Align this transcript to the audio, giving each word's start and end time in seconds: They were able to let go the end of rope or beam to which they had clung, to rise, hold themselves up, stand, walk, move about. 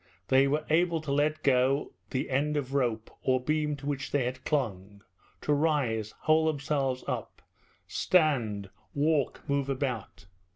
They 0.29 0.47
were 0.47 0.65
able 0.71 0.99
to 1.01 1.11
let 1.11 1.43
go 1.43 1.91
the 2.09 2.31
end 2.31 2.57
of 2.57 2.73
rope 2.73 3.11
or 3.21 3.39
beam 3.39 3.75
to 3.75 3.85
which 3.85 4.09
they 4.09 4.25
had 4.25 4.43
clung, 4.43 5.03
to 5.41 5.53
rise, 5.53 6.15
hold 6.21 6.47
themselves 6.49 7.03
up, 7.07 7.43
stand, 7.87 8.71
walk, 8.95 9.43
move 9.47 9.69
about. 9.69 10.25